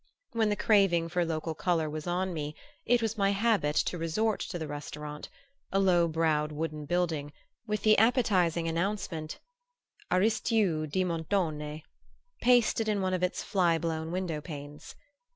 When 0.31 0.49
the 0.49 0.55
craving 0.55 1.09
for 1.09 1.23
local 1.23 1.53
color 1.53 1.87
was 1.87 2.07
on 2.07 2.33
me 2.33 2.55
it 2.87 3.03
was 3.03 3.19
my 3.19 3.33
habit 3.33 3.75
to 3.75 3.99
resort 3.99 4.39
to 4.49 4.57
the 4.57 4.65
restaurant, 4.67 5.29
a 5.71 5.77
low 5.77 6.07
browed 6.07 6.51
wooden 6.51 6.85
building 6.85 7.31
with 7.67 7.83
the 7.83 7.99
appetizing 7.99 8.67
announcement: 8.67 9.37
"Aristiù 10.11 10.89
di 10.89 11.03
montone" 11.05 11.83
pasted 12.41 12.89
in 12.89 13.01
one 13.01 13.13
of 13.13 13.21
its 13.21 13.43
fly 13.43 13.77
blown 13.77 14.11
window 14.11 14.41
panes. 14.41 14.95